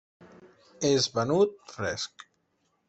[0.89, 2.29] És venut fresc.